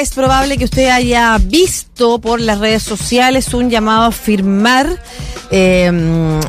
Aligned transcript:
es 0.00 0.10
probable 0.10 0.56
que 0.56 0.64
usted 0.64 0.88
haya 0.88 1.36
visto 1.38 1.89
por 2.00 2.40
las 2.40 2.58
redes 2.58 2.82
sociales 2.82 3.52
un 3.52 3.68
llamado 3.68 4.04
a 4.04 4.10
firmar 4.10 4.88
eh, 5.50 5.90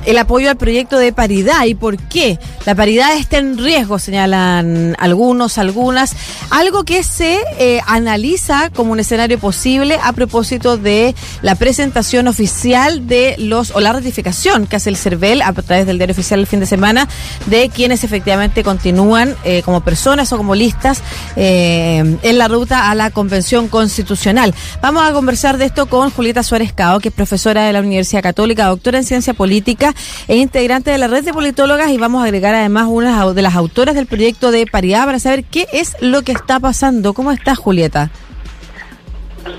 el 0.05 0.17
apoyo 0.17 0.49
al 0.49 0.55
proyecto 0.55 0.97
de 0.97 1.11
paridad. 1.11 1.65
¿Y 1.65 1.75
por 1.75 1.97
qué? 1.97 2.39
La 2.65 2.73
paridad 2.73 3.17
está 3.17 3.37
en 3.39 3.57
riesgo, 3.57 3.99
señalan 3.99 4.95
algunos, 4.97 5.57
algunas. 5.57 6.15
Algo 6.51 6.85
que 6.85 7.03
se 7.03 7.39
eh, 7.59 7.81
analiza 7.85 8.69
como 8.69 8.93
un 8.93 8.99
escenario 8.99 9.39
posible 9.39 9.99
a 10.01 10.13
propósito 10.13 10.77
de 10.77 11.15
la 11.41 11.55
presentación 11.55 12.27
oficial 12.27 13.07
de 13.07 13.35
los, 13.37 13.71
o 13.71 13.81
la 13.81 13.91
ratificación 13.91 14.67
que 14.67 14.77
hace 14.77 14.89
el 14.89 14.97
CERVEL 14.97 15.41
a 15.41 15.51
través 15.51 15.85
del 15.85 15.97
diario 15.97 16.13
oficial 16.13 16.39
el 16.39 16.47
fin 16.47 16.61
de 16.61 16.65
semana 16.65 17.09
de 17.47 17.69
quienes 17.69 18.03
efectivamente 18.03 18.63
continúan 18.63 19.35
eh, 19.43 19.63
como 19.63 19.81
personas 19.81 20.31
o 20.31 20.37
como 20.37 20.55
listas 20.55 21.01
en 21.35 22.37
la 22.37 22.47
ruta 22.47 22.89
a 22.89 22.95
la 22.95 23.09
Convención 23.09 23.67
Constitucional. 23.67 24.53
Vamos 24.81 25.03
a 25.03 25.11
conversar 25.11 25.40
de 25.41 25.65
esto 25.65 25.87
con 25.87 26.11
Julieta 26.11 26.43
Suárez 26.43 26.71
Cao, 26.71 26.99
que 26.99 27.09
es 27.09 27.15
profesora 27.15 27.63
de 27.63 27.73
la 27.73 27.79
Universidad 27.79 28.21
Católica, 28.21 28.67
doctora 28.67 28.99
en 28.99 29.03
Ciencia 29.03 29.33
Política 29.33 29.91
e 30.27 30.35
integrante 30.35 30.91
de 30.91 30.99
la 30.99 31.07
red 31.07 31.23
de 31.23 31.33
politólogas 31.33 31.89
y 31.89 31.97
vamos 31.97 32.21
a 32.21 32.25
agregar 32.25 32.53
además 32.53 32.85
una 32.87 33.25
de 33.33 33.41
las 33.41 33.55
autoras 33.55 33.95
del 33.95 34.05
proyecto 34.05 34.51
de 34.51 34.67
paridad 34.67 35.03
para 35.05 35.17
saber 35.17 35.43
qué 35.43 35.65
es 35.73 35.97
lo 35.99 36.21
que 36.21 36.31
está 36.31 36.59
pasando. 36.59 37.15
¿Cómo 37.15 37.31
estás, 37.31 37.57
Julieta? 37.57 38.11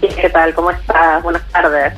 ¿Qué 0.01 0.31
tal? 0.31 0.55
¿Cómo 0.55 0.71
estás? 0.71 1.21
Buenas 1.21 1.43
tardes. 1.51 1.93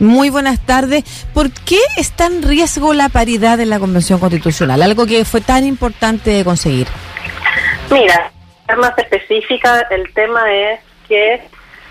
Muy 0.00 0.30
buenas 0.30 0.58
tardes. 0.66 1.04
¿Por 1.32 1.52
qué 1.52 1.78
está 1.96 2.26
en 2.26 2.42
riesgo 2.42 2.92
la 2.92 3.08
paridad 3.08 3.60
en 3.60 3.70
la 3.70 3.78
Convención 3.78 4.18
Constitucional? 4.18 4.82
Algo 4.82 5.06
que 5.06 5.24
fue 5.24 5.40
tan 5.42 5.64
importante 5.64 6.30
de 6.30 6.44
conseguir. 6.44 6.88
Mira, 7.88 8.32
más 8.76 8.98
específica, 8.98 9.86
el 9.92 10.12
tema 10.12 10.52
es 10.52 10.80
que 11.06 11.40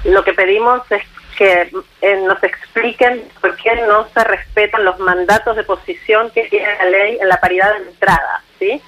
lo 0.04 0.26
que 0.26 0.34
pedimos 0.34 0.82
es 0.92 1.02
que 1.38 1.72
eh, 2.02 2.16
nos 2.26 2.44
expliquen 2.44 3.23
por 3.40 3.56
qué 3.58 3.75
no 3.88 4.08
se 4.09 4.23
respetan 4.23 4.84
los 4.84 5.00
mandatos 5.00 5.56
de 5.56 5.64
posición 5.64 6.31
que 6.31 6.44
tiene 6.45 6.67
la 6.78 6.86
ley 6.86 7.17
en 7.22 7.30
la 7.30 7.39
paridad 7.39 7.73
de 7.73 7.89
entrada, 7.89 8.42
¿sí? 8.59 8.81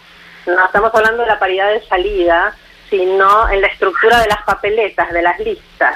No 0.47 0.65
estamos 0.65 0.93
hablando 0.93 1.21
de 1.21 1.27
la 1.27 1.39
paridad 1.39 1.71
de 1.71 1.85
salida, 1.85 2.55
sino 2.89 3.49
en 3.49 3.61
la 3.61 3.67
estructura 3.67 4.19
de 4.19 4.27
las 4.27 4.41
papeletas, 4.43 5.11
de 5.11 5.21
las 5.21 5.39
listas. 5.39 5.95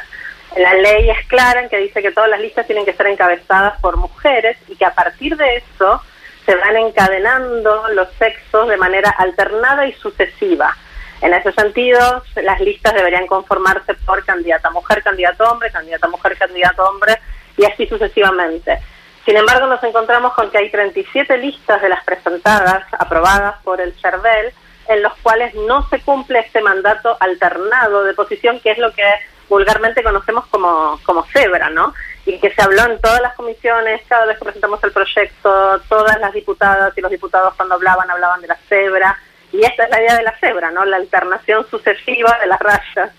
La 0.56 0.76
ley 0.76 1.10
es 1.10 1.28
clara 1.28 1.62
en 1.62 1.70
que 1.70 1.78
dice 1.78 2.02
que 2.02 2.12
todas 2.12 2.30
las 2.30 2.40
listas 2.40 2.68
tienen 2.68 2.86
que 2.86 2.94
ser 2.94 3.08
encabezadas 3.08 3.80
por 3.82 3.98
mujeres 3.98 4.58
y 4.68 4.76
que 4.76 4.86
a 4.86 4.94
partir 4.94 5.36
de 5.36 5.58
eso 5.58 6.02
se 6.46 6.56
van 6.56 6.78
encadenando 6.78 7.88
los 7.94 8.08
sexos 8.20 8.68
de 8.68 8.78
manera 8.78 9.10
alternada 9.18 9.88
y 9.88 9.94
sucesiva. 9.94 10.76
En 11.24 11.34
ese 11.34 11.54
sentido, 11.54 12.22
las 12.36 12.60
listas 12.60 12.94
deberían 12.94 13.28
conformarse 13.28 13.94
por 14.06 14.26
candidata 14.26 14.70
mujer, 14.72 15.02
candidato 15.02 15.46
hombre, 15.46 15.72
candidata 15.72 16.10
mujer, 16.10 16.38
candidato 16.38 16.84
hombre, 16.84 17.18
y 17.56 17.64
así 17.64 17.88
sucesivamente. 17.88 18.78
Sin 19.24 19.38
embargo, 19.38 19.68
nos 19.68 19.82
encontramos 19.86 20.34
con 20.34 20.52
que 20.52 20.58
hay 20.58 20.70
37 20.70 21.38
listas 21.38 21.82
de 21.82 21.88
las 21.88 22.04
presentadas, 22.04 22.84
aprobadas 23.00 23.56
por 23.64 23.80
el 23.80 23.94
CERVEL, 24.02 24.52
en 24.90 25.02
los 25.02 25.14
cuales 25.24 25.56
no 25.56 25.88
se 25.88 26.02
cumple 26.02 26.40
este 26.40 26.60
mandato 26.60 27.16
alternado 27.22 28.04
de 28.04 28.14
posición, 28.16 28.60
que 28.60 28.72
es 28.72 28.78
lo 28.78 28.92
que 28.92 29.06
vulgarmente 29.48 30.04
conocemos 30.04 30.46
como, 30.48 31.00
como 31.06 31.24
cebra, 31.28 31.70
¿no? 31.70 31.94
Y 32.26 32.38
que 32.38 32.54
se 32.54 32.62
habló 32.62 32.84
en 32.84 33.00
todas 33.00 33.22
las 33.22 33.34
comisiones, 33.36 34.02
cada 34.10 34.26
vez 34.26 34.38
que 34.38 34.44
presentamos 34.44 34.84
el 34.84 34.92
proyecto, 34.92 35.80
todas 35.88 36.20
las 36.20 36.34
diputadas 36.34 36.98
y 36.98 37.02
los 37.02 37.12
diputados 37.12 37.54
cuando 37.56 37.76
hablaban, 37.76 38.12
hablaban 38.12 38.42
de 38.42 38.48
la 38.48 38.58
cebra, 38.68 39.18
y 39.54 39.64
esta 39.64 39.84
es 39.84 39.90
la 39.92 40.02
idea 40.02 40.16
de 40.16 40.24
la 40.24 40.38
cebra, 40.40 40.72
¿no? 40.72 40.84
La 40.84 40.98
alternación 40.98 41.66
sucesiva 41.70 42.38
de 42.42 42.48
las 42.48 42.60
rayas. 42.60 43.12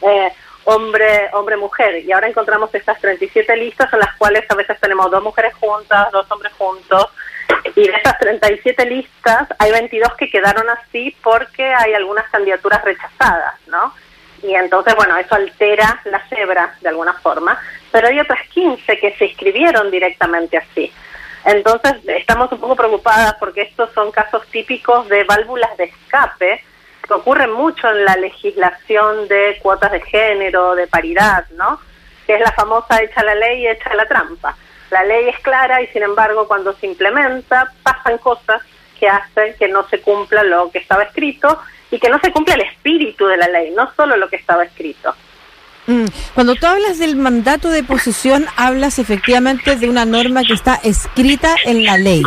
Eh, 0.00 0.32
hombre, 0.64 1.28
hombre, 1.34 1.56
mujer. 1.58 2.02
Y 2.02 2.10
ahora 2.12 2.28
encontramos 2.28 2.74
estas 2.74 2.98
37 3.00 3.54
listas 3.56 3.92
en 3.92 3.98
las 3.98 4.16
cuales 4.16 4.44
a 4.48 4.54
veces 4.54 4.80
tenemos 4.80 5.10
dos 5.10 5.22
mujeres 5.22 5.54
juntas, 5.54 6.10
dos 6.10 6.28
hombres 6.30 6.52
juntos. 6.54 7.08
Y 7.76 7.86
de 7.86 7.94
esas 7.94 8.18
37 8.18 8.86
listas 8.86 9.48
hay 9.58 9.70
22 9.70 10.14
que 10.14 10.30
quedaron 10.30 10.68
así 10.70 11.14
porque 11.22 11.62
hay 11.62 11.92
algunas 11.92 12.28
candidaturas 12.30 12.82
rechazadas, 12.82 13.54
¿no? 13.66 13.94
Y 14.42 14.54
entonces, 14.54 14.94
bueno, 14.96 15.16
eso 15.18 15.34
altera 15.34 16.00
la 16.06 16.26
cebra 16.28 16.74
de 16.80 16.88
alguna 16.88 17.12
forma. 17.14 17.60
Pero 17.92 18.08
hay 18.08 18.18
otras 18.18 18.48
15 18.48 18.98
que 18.98 19.14
se 19.16 19.26
inscribieron 19.26 19.90
directamente 19.90 20.56
así. 20.56 20.90
Entonces, 21.44 21.94
estamos 22.06 22.52
un 22.52 22.60
poco 22.60 22.76
preocupadas 22.76 23.34
porque 23.40 23.62
estos 23.62 23.90
son 23.92 24.10
casos 24.12 24.46
típicos 24.48 25.08
de 25.08 25.24
válvulas 25.24 25.76
de 25.76 25.84
escape 25.84 26.62
que 27.06 27.14
ocurren 27.14 27.52
mucho 27.52 27.90
en 27.90 28.04
la 28.04 28.16
legislación 28.16 29.26
de 29.26 29.58
cuotas 29.60 29.90
de 29.90 30.00
género, 30.00 30.74
de 30.74 30.86
paridad, 30.86 31.46
¿no? 31.56 31.80
Que 32.26 32.34
es 32.36 32.40
la 32.40 32.52
famosa 32.52 33.02
echa 33.02 33.24
la 33.24 33.34
ley 33.34 33.62
y 33.62 33.68
echa 33.68 33.92
la 33.94 34.06
trampa. 34.06 34.56
La 34.90 35.02
ley 35.04 35.28
es 35.28 35.38
clara 35.40 35.82
y, 35.82 35.88
sin 35.88 36.02
embargo, 36.02 36.46
cuando 36.46 36.74
se 36.74 36.86
implementa, 36.86 37.72
pasan 37.82 38.18
cosas 38.18 38.62
que 39.00 39.08
hacen 39.08 39.54
que 39.58 39.66
no 39.66 39.88
se 39.88 40.00
cumpla 40.00 40.44
lo 40.44 40.70
que 40.70 40.78
estaba 40.78 41.02
escrito 41.02 41.60
y 41.90 41.98
que 41.98 42.08
no 42.08 42.20
se 42.20 42.30
cumpla 42.30 42.54
el 42.54 42.60
espíritu 42.60 43.26
de 43.26 43.36
la 43.36 43.48
ley, 43.48 43.72
no 43.76 43.92
solo 43.96 44.16
lo 44.16 44.28
que 44.28 44.36
estaba 44.36 44.64
escrito. 44.64 45.14
Mm. 45.86 46.06
Cuando 46.34 46.54
tú 46.54 46.66
hablas 46.66 46.98
del 46.98 47.16
mandato 47.16 47.70
de 47.70 47.82
posesión, 47.82 48.46
hablas 48.56 48.98
efectivamente 48.98 49.76
de 49.76 49.88
una 49.88 50.04
norma 50.04 50.42
que 50.44 50.54
está 50.54 50.76
escrita 50.82 51.56
en 51.64 51.84
la 51.84 51.98
ley. 51.98 52.22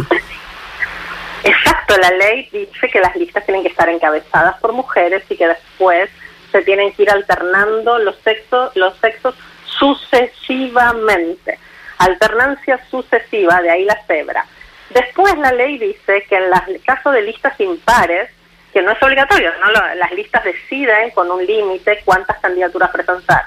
Exacto, 1.44 1.96
la 1.98 2.10
ley 2.12 2.50
dice 2.52 2.90
que 2.90 3.00
las 3.00 3.16
listas 3.16 3.46
tienen 3.46 3.64
que 3.64 3.70
estar 3.70 3.88
encabezadas 3.88 4.58
por 4.60 4.74
mujeres 4.74 5.24
y 5.30 5.38
que 5.38 5.48
después 5.48 6.10
se 6.52 6.62
tienen 6.64 6.92
que 6.94 7.04
ir 7.04 7.12
alternando 7.12 8.00
los 8.00 8.18
sexos, 8.24 8.76
los 8.76 8.98
sexos 8.98 9.36
sucesivamente. 9.66 11.60
Alternancia 11.98 12.80
sucesiva, 12.90 13.62
de 13.62 13.70
ahí 13.70 13.86
la 13.86 14.02
cebra. 14.08 14.46
Después 14.90 15.38
la 15.38 15.52
ley 15.52 15.78
dice 15.78 16.24
que 16.28 16.36
en 16.36 16.44
el 16.68 16.82
caso 16.84 17.12
de 17.12 17.22
listas 17.22 17.60
impares, 17.60 18.30
que 18.76 18.82
no 18.82 18.92
es 18.92 19.02
obligatorio, 19.02 19.54
¿no? 19.62 19.72
las 19.72 20.12
listas 20.12 20.44
deciden 20.44 21.12
con 21.12 21.32
un 21.32 21.46
límite 21.46 22.02
cuántas 22.04 22.38
candidaturas 22.40 22.92
presentar. 22.92 23.46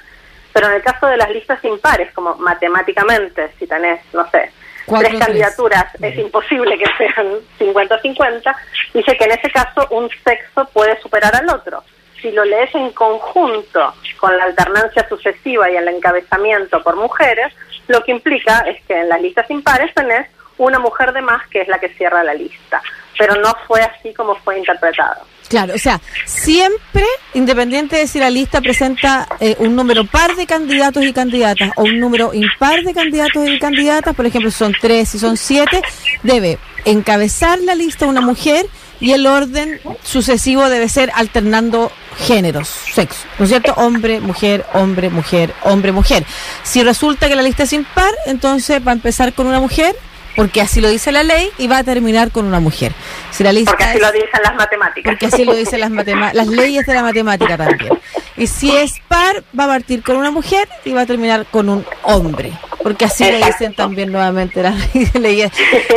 Pero 0.55 0.69
en 0.69 0.73
el 0.73 0.83
caso 0.83 1.07
de 1.07 1.19
las 1.19 1.29
listas 1.29 1.63
impares, 1.67 2.11
como 2.15 2.35
matemáticamente, 2.37 3.51
si 3.59 3.67
tenés, 3.67 4.01
no 4.15 4.27
sé, 4.31 4.51
tres 4.87 5.19
candidaturas, 5.19 5.85
es 6.01 6.17
imposible 6.17 6.79
que 6.79 6.87
sean 6.97 7.27
50-50, 7.59 8.57
dice 8.95 9.17
que 9.19 9.25
en 9.25 9.33
ese 9.33 9.51
caso 9.51 9.87
un 9.91 10.09
sexo 10.25 10.65
puede 10.73 10.99
superar 11.03 11.37
al 11.37 11.51
otro. 11.51 11.85
Si 12.23 12.33
lo 12.33 12.47
lees 12.47 12.75
en 12.75 12.91
conjunto 12.93 13.93
con 14.17 14.35
la 14.35 14.45
alternancia 14.45 15.07
sucesiva 15.11 15.71
y 15.71 15.77
el 15.77 15.89
encabezamiento 15.89 16.83
por 16.83 16.97
mujeres, 16.97 17.53
lo 17.87 18.03
que 18.03 18.13
implica 18.13 18.61
es 18.61 18.83
que 18.87 18.99
en 18.99 19.11
las 19.11 19.21
listas 19.21 19.51
impares 19.51 19.93
tenés 19.93 20.27
una 20.59 20.79
mujer 20.79 21.13
de 21.13 21.23
más 21.23 21.47
que 21.49 21.61
es 21.63 21.69
la 21.69 21.79
que 21.79 21.89
cierra 21.95 22.23
la 22.23 22.35
lista 22.35 22.83
pero 23.19 23.35
no 23.35 23.55
fue 23.67 23.83
así 23.83 24.15
como 24.15 24.37
fue 24.37 24.59
interpretado. 24.59 25.27
Claro, 25.49 25.75
o 25.75 25.79
sea, 25.79 26.01
siempre, 26.25 27.05
independiente 27.35 27.97
de 27.97 28.07
si 28.07 28.19
la 28.19 28.31
lista 28.31 28.61
presenta 28.61 29.27
eh, 29.41 29.57
un 29.59 29.75
número 29.75 30.05
par 30.05 30.37
de 30.37 30.47
candidatos 30.47 31.05
y 31.05 31.13
candidatas 31.13 31.73
o 31.77 31.83
un 31.83 31.99
número 31.99 32.33
impar 32.33 32.83
de 32.83 32.95
candidatos 32.95 33.49
y 33.49 33.59
candidatas, 33.59 34.15
por 34.15 34.27
ejemplo, 34.27 34.51
son 34.51 34.75
tres 34.79 35.15
y 35.15 35.19
son 35.19 35.37
siete, 35.37 35.83
debe 36.23 36.59
encabezar 36.85 37.59
la 37.61 37.75
lista 37.75 38.07
una 38.07 38.21
mujer 38.21 38.67
y 39.01 39.13
el 39.13 39.27
orden 39.27 39.81
sucesivo 40.03 40.69
debe 40.69 40.89
ser 40.89 41.11
alternando 41.15 41.91
géneros, 42.19 42.69
sexo, 42.69 43.27
¿no 43.39 43.45
es 43.45 43.51
cierto? 43.51 43.73
Hombre, 43.77 44.21
mujer, 44.21 44.67
hombre, 44.75 45.09
mujer, 45.09 45.55
hombre, 45.63 45.93
mujer. 45.93 46.25
Si 46.63 46.83
resulta 46.83 47.29
que 47.29 47.37
la 47.37 47.43
lista 47.43 47.63
es 47.63 47.73
impar, 47.73 48.13
entonces 48.27 48.87
va 48.87 48.93
a 48.93 48.95
empezar 48.95 49.33
con 49.33 49.47
una 49.47 49.61
mujer 49.61 49.97
porque 50.39 50.61
así 50.61 50.81
lo 50.81 50.89
dice 50.89 51.11
la 51.11 51.25
ley 51.25 51.51
y 51.59 51.67
va 51.67 51.79
a 51.79 51.83
terminar 51.83 52.31
con 52.31 52.47
una 52.47 52.61
mujer. 52.61 52.93
Si 53.33 53.43
la 53.43 53.51
porque 53.53 53.83
así 53.83 53.99
lo 53.99 54.13
dicen 54.13 54.41
las 54.45 54.55
matemáticas. 54.55 55.11
Porque 55.11 55.27
así 55.27 55.45
lo 55.45 55.53
dicen 55.53 55.81
las, 55.81 55.91
las 56.33 56.47
leyes 56.47 56.87
de 56.87 56.95
la 56.95 57.03
matemática 57.03 57.57
también. 57.57 57.99
Y 58.37 58.47
si 58.47 58.71
es 58.71 59.01
par, 59.09 59.43
va 59.59 59.65
a 59.65 59.67
partir 59.67 60.01
con 60.01 60.17
una 60.17 60.31
mujer 60.31 60.69
y 60.85 60.93
va 60.93 61.01
a 61.01 61.07
terminar 61.07 61.45
con 61.51 61.69
un 61.69 61.85
hombre. 62.05 62.53
Porque 62.85 63.07
así 63.07 63.29
lo 63.29 63.45
dicen 63.45 63.75
también 63.75 64.13
nuevamente 64.13 64.63
las 64.63 64.77
leyes 65.15 65.51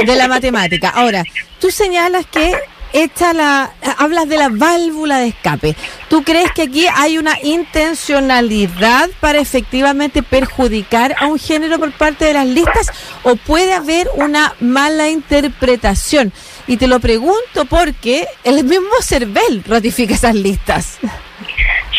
de 0.04 0.16
la 0.16 0.27
matemática. 0.27 0.89
Ahora, 0.89 1.24
tú 1.60 1.69
señalas 1.69 2.25
que 2.25 2.56
esta 2.94 3.34
la 3.34 3.72
hablas 3.98 4.28
de 4.28 4.38
la 4.38 4.50
válvula 4.50 5.20
de 5.20 5.28
escape. 5.28 5.76
¿Tú 6.10 6.24
crees 6.24 6.52
que 6.52 6.64
aquí 6.64 6.88
hay 6.96 7.18
una 7.18 7.38
intencionalidad 7.42 9.10
para 9.20 9.40
efectivamente 9.40 10.24
perjudicar 10.24 11.16
a 11.20 11.28
un 11.28 11.40
género 11.40 11.80
por 11.80 11.92
parte 11.94 12.26
de 12.26 12.34
las 12.34 12.46
listas 12.46 12.92
o 13.24 13.36
puede 13.36 13.74
haber 13.74 14.10
una 14.16 14.54
mala 14.60 15.10
interpretación? 15.10 16.34
Y 16.68 16.78
te 16.78 16.88
lo 16.88 17.00
pregunto 17.00 17.66
porque 17.70 18.28
el 18.44 18.64
mismo 18.64 19.02
CERVEL 19.02 19.64
ratifica 19.66 20.14
esas 20.14 20.36
listas. 20.36 21.00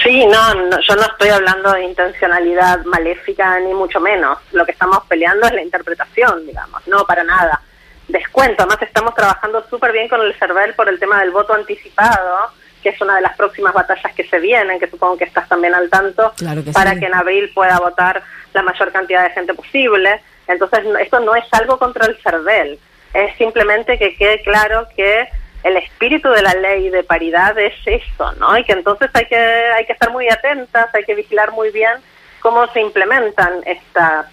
Sí, 0.02 0.26
no, 0.26 0.54
no, 0.54 0.78
yo 0.80 0.96
no 0.96 1.02
estoy 1.02 1.28
hablando 1.28 1.72
de 1.72 1.84
intencionalidad 1.84 2.84
maléfica 2.84 3.58
ni 3.60 3.72
mucho 3.72 4.00
menos. 4.00 4.38
Lo 4.50 4.64
que 4.64 4.72
estamos 4.72 4.98
peleando 5.08 5.46
es 5.46 5.52
la 5.52 5.62
interpretación, 5.62 6.44
digamos, 6.46 6.82
no 6.88 7.04
para 7.04 7.22
nada 7.22 7.60
descuento. 8.12 8.62
Además, 8.62 8.82
estamos 8.82 9.14
trabajando 9.14 9.64
súper 9.68 9.92
bien 9.92 10.08
con 10.08 10.20
el 10.20 10.34
CERVEL 10.34 10.74
por 10.74 10.88
el 10.88 10.98
tema 10.98 11.20
del 11.20 11.30
voto 11.30 11.54
anticipado, 11.54 12.52
que 12.82 12.90
es 12.90 13.00
una 13.00 13.16
de 13.16 13.22
las 13.22 13.36
próximas 13.36 13.72
batallas 13.72 14.12
que 14.14 14.26
se 14.28 14.38
vienen, 14.38 14.78
que 14.78 14.88
supongo 14.88 15.16
que 15.16 15.24
estás 15.24 15.48
también 15.48 15.74
al 15.74 15.88
tanto, 15.88 16.32
para 16.72 16.98
que 16.98 17.06
en 17.06 17.14
abril 17.14 17.50
pueda 17.54 17.78
votar 17.78 18.22
la 18.52 18.62
mayor 18.62 18.92
cantidad 18.92 19.24
de 19.24 19.30
gente 19.30 19.54
posible. 19.54 20.20
Entonces, 20.46 20.80
esto 21.00 21.20
no 21.20 21.34
es 21.34 21.44
algo 21.52 21.78
contra 21.78 22.06
el 22.06 22.16
CERVEL, 22.22 22.78
es 23.14 23.36
simplemente 23.36 23.98
que 23.98 24.14
quede 24.16 24.42
claro 24.42 24.86
que 24.96 25.28
el 25.62 25.76
espíritu 25.76 26.28
de 26.30 26.42
la 26.42 26.54
ley 26.54 26.90
de 26.90 27.04
paridad 27.04 27.56
es 27.58 27.74
eso, 27.86 28.32
¿no? 28.32 28.56
Y 28.58 28.64
que 28.64 28.72
entonces 28.72 29.10
hay 29.14 29.26
que, 29.26 29.36
hay 29.36 29.86
que 29.86 29.92
estar 29.92 30.10
muy 30.10 30.28
atentas, 30.28 30.92
hay 30.92 31.04
que 31.04 31.14
vigilar 31.14 31.52
muy 31.52 31.70
bien 31.70 31.92
cómo 32.40 32.66
se 32.68 32.80
implementan 32.80 33.60
estas 33.64 34.26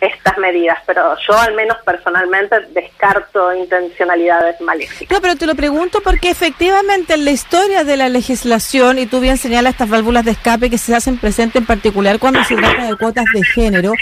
estas 0.00 0.36
medidas, 0.38 0.78
pero 0.86 1.16
yo 1.26 1.38
al 1.38 1.54
menos 1.54 1.76
personalmente 1.84 2.56
descarto 2.72 3.54
intencionalidades 3.54 4.60
maléficas. 4.60 5.10
No, 5.10 5.20
pero 5.20 5.36
te 5.36 5.46
lo 5.46 5.54
pregunto 5.54 6.00
porque 6.02 6.30
efectivamente 6.30 7.14
en 7.14 7.24
la 7.24 7.30
historia 7.30 7.84
de 7.84 7.96
la 7.96 8.08
legislación, 8.08 8.98
y 8.98 9.06
tú 9.06 9.20
bien 9.20 9.38
señalas 9.38 9.72
estas 9.72 9.88
válvulas 9.88 10.24
de 10.24 10.32
escape 10.32 10.70
que 10.70 10.78
se 10.78 10.94
hacen 10.94 11.18
presentes 11.18 11.60
en 11.60 11.66
particular 11.66 12.18
cuando 12.18 12.44
se 12.44 12.56
trata 12.56 12.86
de 12.86 12.96
cuotas 12.96 13.24
de 13.32 13.42
género, 13.44 13.92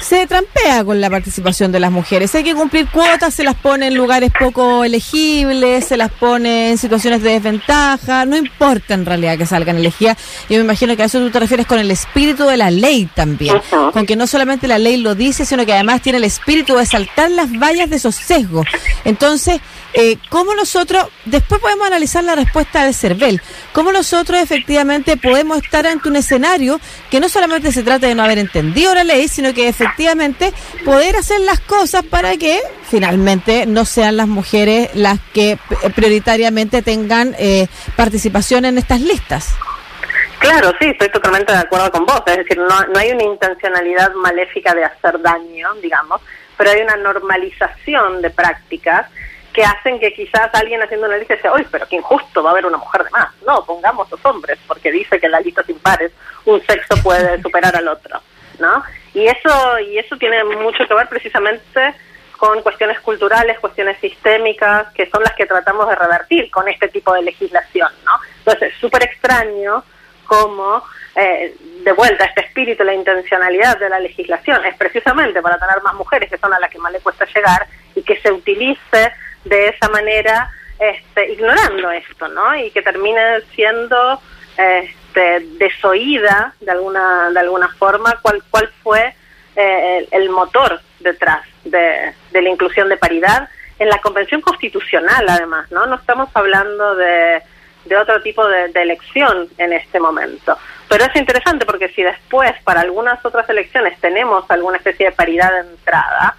se 0.00 0.26
trampea 0.26 0.84
con 0.84 1.00
la 1.00 1.10
participación 1.10 1.72
de 1.72 1.80
las 1.80 1.90
mujeres. 1.90 2.34
Hay 2.34 2.44
que 2.44 2.54
cumplir 2.54 2.88
cuotas, 2.88 3.34
se 3.34 3.44
las 3.44 3.54
pone 3.54 3.88
en 3.88 3.94
lugares 3.94 4.32
poco 4.38 4.84
elegibles, 4.84 5.86
se 5.86 5.96
las 5.96 6.10
pone 6.10 6.70
en 6.70 6.78
situaciones 6.78 7.22
de 7.22 7.30
desventaja, 7.30 8.24
no 8.24 8.36
importa 8.36 8.94
en 8.94 9.06
realidad 9.06 9.38
que 9.38 9.46
salgan 9.46 9.76
elegidas. 9.76 10.18
Yo 10.48 10.58
me 10.58 10.64
imagino 10.64 10.96
que 10.96 11.02
a 11.02 11.06
eso 11.06 11.18
tú 11.18 11.30
te 11.30 11.40
refieres 11.40 11.66
con 11.66 11.78
el 11.78 11.90
espíritu 11.90 12.44
de 12.44 12.56
la 12.56 12.70
ley 12.70 13.08
también, 13.14 13.60
con 13.92 14.06
que 14.06 14.16
no 14.16 14.26
solamente 14.26 14.68
la 14.68 14.78
ley 14.78 14.96
lo 14.98 15.14
dice, 15.14 15.33
sino 15.34 15.66
que 15.66 15.72
además 15.72 16.02
tiene 16.02 16.18
el 16.18 16.24
espíritu 16.24 16.76
de 16.76 16.86
saltar 16.86 17.30
las 17.30 17.50
vallas 17.50 17.90
de 17.90 17.96
esos 17.96 18.14
sesgos. 18.14 18.66
Entonces, 19.04 19.60
eh, 19.94 20.18
¿cómo 20.28 20.54
nosotros, 20.54 21.06
después 21.24 21.60
podemos 21.60 21.86
analizar 21.86 22.24
la 22.24 22.34
respuesta 22.34 22.84
del 22.84 22.94
CERVEL, 22.94 23.40
cómo 23.72 23.92
nosotros 23.92 24.40
efectivamente 24.40 25.16
podemos 25.16 25.58
estar 25.62 25.86
ante 25.86 26.08
un 26.08 26.16
escenario 26.16 26.80
que 27.10 27.20
no 27.20 27.28
solamente 27.28 27.72
se 27.72 27.82
trata 27.82 28.08
de 28.08 28.14
no 28.14 28.24
haber 28.24 28.38
entendido 28.38 28.94
la 28.94 29.04
ley, 29.04 29.28
sino 29.28 29.54
que 29.54 29.68
efectivamente 29.68 30.52
poder 30.84 31.16
hacer 31.16 31.40
las 31.40 31.60
cosas 31.60 32.04
para 32.04 32.36
que 32.36 32.60
finalmente 32.90 33.66
no 33.66 33.84
sean 33.84 34.16
las 34.16 34.28
mujeres 34.28 34.90
las 34.94 35.20
que 35.32 35.58
prioritariamente 35.94 36.82
tengan 36.82 37.34
eh, 37.38 37.68
participación 37.96 38.64
en 38.64 38.78
estas 38.78 39.00
listas? 39.00 39.54
Claro, 40.44 40.74
sí, 40.78 40.90
estoy 40.90 41.08
totalmente 41.08 41.52
de 41.52 41.58
acuerdo 41.58 41.90
con 41.90 42.04
vos. 42.04 42.22
Es 42.26 42.36
decir, 42.36 42.58
no, 42.58 42.84
no 42.86 42.98
hay 42.98 43.12
una 43.12 43.22
intencionalidad 43.22 44.12
maléfica 44.12 44.74
de 44.74 44.84
hacer 44.84 45.18
daño, 45.22 45.72
digamos, 45.76 46.20
pero 46.58 46.70
hay 46.70 46.82
una 46.82 46.96
normalización 46.96 48.20
de 48.20 48.28
prácticas 48.28 49.08
que 49.54 49.64
hacen 49.64 49.98
que 49.98 50.12
quizás 50.12 50.50
alguien 50.52 50.82
haciendo 50.82 51.06
una 51.06 51.16
lista 51.16 51.36
dice, 51.36 51.48
uy, 51.48 51.66
pero 51.70 51.88
qué 51.88 51.96
injusto, 51.96 52.42
va 52.42 52.50
a 52.50 52.52
haber 52.52 52.66
una 52.66 52.76
mujer 52.76 53.04
de 53.04 53.10
más. 53.10 53.28
No, 53.46 53.64
pongamos 53.64 54.10
los 54.10 54.22
hombres, 54.26 54.58
porque 54.66 54.92
dice 54.92 55.18
que 55.18 55.26
en 55.26 55.32
la 55.32 55.40
lista 55.40 55.62
sin 55.62 55.78
pares 55.78 56.12
un 56.44 56.60
sexo 56.66 56.94
puede 57.02 57.40
superar 57.42 57.74
al 57.74 57.88
otro, 57.88 58.20
¿no? 58.58 58.84
Y 59.14 59.24
eso, 59.26 59.78
y 59.78 59.96
eso 59.96 60.16
tiene 60.18 60.44
mucho 60.44 60.86
que 60.86 60.92
ver 60.92 61.08
precisamente 61.08 61.94
con 62.36 62.60
cuestiones 62.62 63.00
culturales, 63.00 63.58
cuestiones 63.60 63.96
sistémicas, 63.98 64.92
que 64.92 65.08
son 65.08 65.22
las 65.22 65.32
que 65.34 65.46
tratamos 65.46 65.88
de 65.88 65.94
revertir 65.94 66.50
con 66.50 66.68
este 66.68 66.88
tipo 66.88 67.14
de 67.14 67.22
legislación, 67.22 67.90
¿no? 68.04 68.12
Entonces, 68.40 68.74
es 68.74 68.78
súper 68.78 69.04
extraño 69.04 69.82
como, 70.24 70.82
eh, 71.14 71.54
de 71.84 71.92
vuelta, 71.92 72.24
este 72.24 72.42
espíritu, 72.42 72.82
la 72.84 72.94
intencionalidad 72.94 73.78
de 73.78 73.88
la 73.88 74.00
legislación 74.00 74.64
es 74.64 74.76
precisamente 74.76 75.40
para 75.40 75.58
tener 75.58 75.82
más 75.82 75.94
mujeres, 75.94 76.30
que 76.30 76.38
son 76.38 76.52
a 76.52 76.58
las 76.58 76.70
que 76.70 76.78
más 76.78 76.92
le 76.92 77.00
cuesta 77.00 77.26
llegar, 77.26 77.66
y 77.94 78.02
que 78.02 78.20
se 78.20 78.32
utilice 78.32 79.12
de 79.44 79.68
esa 79.68 79.88
manera, 79.88 80.50
este, 80.78 81.32
ignorando 81.32 81.90
esto, 81.90 82.28
¿no? 82.28 82.56
Y 82.56 82.70
que 82.70 82.82
termine 82.82 83.40
siendo 83.54 84.20
este, 84.56 85.40
desoída 85.58 86.54
de 86.60 86.72
alguna, 86.72 87.30
de 87.30 87.40
alguna 87.40 87.68
forma 87.68 88.18
cuál, 88.22 88.42
cuál 88.50 88.70
fue 88.82 89.14
eh, 89.56 90.08
el, 90.10 90.30
motor 90.30 90.80
detrás 91.00 91.42
de, 91.64 92.12
de 92.32 92.42
la 92.42 92.48
inclusión 92.48 92.88
de 92.88 92.96
paridad 92.96 93.48
en 93.78 93.88
la 93.88 93.98
Convención 93.98 94.40
Constitucional, 94.40 95.26
además, 95.28 95.70
¿no? 95.70 95.86
No 95.86 95.96
estamos 95.96 96.28
hablando 96.34 96.94
de 96.96 97.42
de 97.84 97.96
otro 97.96 98.22
tipo 98.22 98.46
de, 98.46 98.70
elección 98.74 99.48
en 99.58 99.72
este 99.72 100.00
momento. 100.00 100.56
Pero 100.88 101.04
es 101.04 101.16
interesante 101.16 101.66
porque 101.66 101.88
si 101.88 102.02
después 102.02 102.52
para 102.64 102.80
algunas 102.80 103.24
otras 103.24 103.48
elecciones 103.48 103.98
tenemos 104.00 104.44
alguna 104.50 104.76
especie 104.76 105.06
de 105.06 105.12
paridad 105.12 105.52
de 105.52 105.70
entrada, 105.70 106.36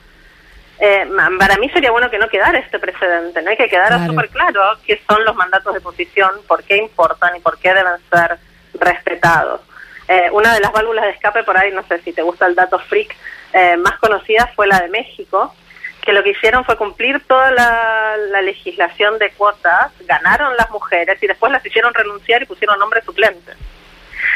eh, 0.80 1.07
para 1.39 1.57
mí 1.57 1.69
sería 1.69 1.92
bueno 1.92 2.09
que 2.09 2.18
no 2.18 2.27
quedara 2.27 2.57
este 2.57 2.80
precedente, 2.80 3.42
¿no? 3.42 3.50
Hay 3.50 3.57
que 3.57 3.69
quedara 3.69 4.06
súper 4.06 4.30
claro 4.30 4.62
qué 4.86 5.01
son 5.07 5.24
los 5.24 5.36
mandatos 5.36 5.74
de 5.74 5.81
posición, 5.81 6.31
por 6.47 6.63
qué 6.63 6.77
importan 6.77 7.36
y 7.36 7.39
por 7.39 7.57
qué 7.59 7.74
deben 7.74 7.94
ser 8.12 8.38
respetados. 8.74 9.62
Eh, 10.07 10.30
una 10.31 10.53
de 10.53 10.59
las 10.59 10.71
válvulas 10.71 11.06
de 11.06 11.12
escape 11.12 11.44
por 11.44 11.57
ahí, 11.57 11.71
no 11.71 11.83
sé 11.88 12.00
si 12.01 12.13
te 12.13 12.21
gusta 12.21 12.45
el 12.45 12.56
dato 12.56 12.77
freak, 12.77 13.15
eh, 13.53 13.77
más 13.77 13.98
conocida 14.00 14.51
fue 14.56 14.68
la 14.68 14.81
de 14.81 14.89
México, 14.89 15.56
que 16.05 16.13
lo 16.13 16.23
que 16.23 16.31
hicieron 16.31 16.63
fue 16.63 16.77
cumplir 16.77 17.21
toda 17.27 17.51
la, 17.51 18.41
legislación 18.41 19.17
de 19.17 19.31
cuotas, 19.31 19.91
ganaron 20.01 20.55
las 20.55 20.69
mujeres 20.69 21.21
y 21.21 21.27
después 21.27 21.51
las 21.51 21.65
hicieron 21.65 21.93
renunciar 21.93 22.43
y 22.43 22.45
pusieron 22.45 22.77
nombres 22.77 23.03
suplentes. 23.03 23.55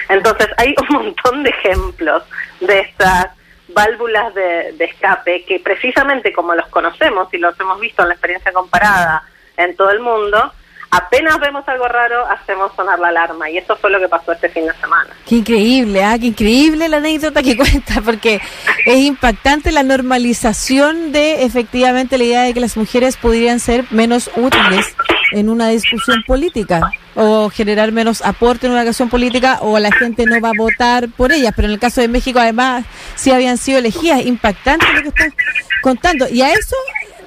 Entonces 0.08 0.48
hay 0.58 0.74
un 0.82 0.96
montón 0.96 1.44
de 1.44 1.52
ejemplos 1.52 2.24
de 2.60 2.80
estas 2.80 3.28
válvulas 3.68 4.34
de, 4.34 4.76
escape 4.80 5.46
que 5.46 5.60
precisamente 5.60 6.34
como 6.34 6.56
los 6.56 6.68
conocemos 6.68 7.32
y 7.34 7.38
los 7.38 7.60
hemos 7.60 7.80
visto 7.80 8.02
en 8.02 8.08
la 8.08 8.14
experiencia 8.16 8.52
comparada 8.52 9.24
en 9.58 9.76
todo 9.76 9.92
el 9.92 10.00
mundo, 10.00 10.52
apenas 10.92 11.40
vemos 11.40 11.68
algo 11.68 11.88
raro, 11.88 12.26
hacemos 12.28 12.72
sonar 12.76 13.00
la 13.00 13.10
alarma. 13.10 13.50
Y 13.50 13.58
eso 13.58 13.76
fue 13.78 13.90
lo 13.90 14.00
que 14.00 14.08
pasó 14.08 14.32
este 14.32 14.50
fin 14.50 14.66
de 14.66 14.74
semana. 14.74 15.10
Qué 15.28 15.36
increíble, 15.36 16.04
¿ah? 16.04 16.18
Qué 16.20 16.28
increíble 16.28 16.90
la 16.90 16.98
anécdota 16.98 17.42
que 17.44 17.58
cuenta, 17.58 18.02
porque 18.04 18.42
es 18.86 18.98
impactante 18.98 19.72
la 19.72 19.84
normalización 19.84 21.12
de 21.12 21.44
efectivamente 21.44 22.18
la 22.18 22.24
idea 22.24 22.42
de 22.44 22.54
que 22.54 22.60
las 22.60 22.78
mujeres 22.78 23.18
podrían 23.18 23.60
ser 23.60 23.86
menos 23.92 24.30
útiles 24.36 24.96
en 25.32 25.50
una 25.50 25.70
discusión 25.70 26.24
política 26.26 26.92
o 27.20 27.50
generar 27.50 27.92
menos 27.92 28.22
aporte 28.22 28.66
en 28.66 28.72
una 28.72 28.82
acción 28.82 29.10
política 29.10 29.60
o 29.62 29.78
la 29.78 29.92
gente 29.92 30.26
no 30.26 30.40
va 30.40 30.50
a 30.50 30.58
votar 30.58 31.10
por 31.10 31.34
ellas. 31.34 31.54
Pero 31.56 31.68
en 31.68 31.74
el 31.74 31.80
caso 31.80 32.00
de 32.00 32.08
México, 32.08 32.40
además, 32.40 32.86
sí 33.16 33.32
habían 33.32 33.58
sido 33.58 33.80
elegidas. 33.80 34.26
Impactante 34.26 34.86
lo 34.94 35.02
que 35.02 35.10
estás 35.10 35.34
contando. 35.82 36.30
Y 36.30 36.42
a 36.42 36.54
eso 36.54 36.76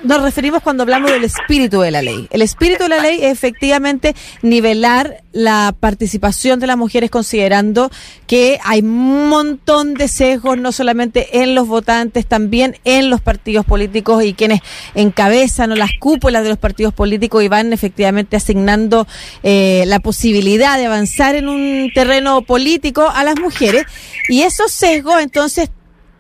nos 0.03 0.23
referimos 0.23 0.63
cuando 0.63 0.83
hablamos 0.83 1.11
del 1.11 1.25
espíritu 1.25 1.81
de 1.81 1.91
la 1.91 2.03
ley. 2.03 2.27
El 2.31 2.43
espíritu 2.43 2.85
de 2.85 2.89
la 2.89 3.01
ley 3.01 3.19
es 3.23 3.33
efectivamente 3.33 4.15
nivelar 4.43 5.23
la 5.33 5.75
participación 5.79 6.61
de 6.61 6.67
las 6.67 6.77
mujeres 6.77 7.11
considerando 7.11 7.91
que 8.27 8.59
hay 8.65 8.81
un 8.81 9.29
montón 9.29 9.95
de 9.95 10.09
sesgos, 10.09 10.59
no 10.59 10.73
solamente 10.73 11.43
en 11.43 11.55
los 11.55 11.69
votantes, 11.69 12.27
también 12.27 12.77
en 12.85 13.11
los 13.11 13.21
partidos 13.21 13.65
políticos 13.65 14.25
y 14.25 14.35
quienes 14.35 14.61
encabezan 14.95 15.73
o 15.73 15.77
las 15.77 15.93
cúpulas 15.99 16.43
de 16.43 16.51
los 16.51 16.59
partidos 16.59 16.93
políticos 16.93 17.43
y 17.43 17.49
van 17.49 17.73
efectivamente 17.73 18.37
asignando 18.37 19.07
eh, 19.43 19.82
la 19.87 20.01
posibilidad 20.01 20.79
de 20.79 20.87
avanzar 20.87 21.35
en 21.35 21.49
un 21.49 21.91
terreno 21.95 22.43
político 22.43 23.09
a 23.09 23.25
las 23.25 23.39
mujeres. 23.39 23.85
Y 24.29 24.43
esos 24.43 24.73
sesgos 24.73 25.21
entonces 25.21 25.71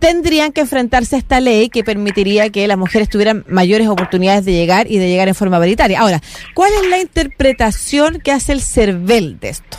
tendrían 0.02 0.52
que 0.52 0.62
enfrentarse 0.62 1.14
a 1.14 1.18
esta 1.20 1.38
ley 1.40 1.68
que 1.68 1.84
permitiría 1.84 2.50
que 2.50 2.66
las 2.66 2.76
mujeres 2.76 3.08
tuvieran 3.08 3.44
mayores 3.46 3.86
oportunidades 3.86 4.44
de 4.44 4.52
llegar 4.52 4.90
y 4.90 4.98
de 4.98 5.08
llegar 5.08 5.28
en 5.28 5.34
forma 5.36 5.60
paritaria. 5.60 6.00
Ahora, 6.00 6.20
¿cuál 6.54 6.72
es 6.72 6.88
la 6.88 6.98
interpretación 6.98 8.20
que 8.20 8.32
hace 8.32 8.52
el 8.52 8.62
CERVEL 8.62 9.38
de 9.38 9.48
esto? 9.50 9.78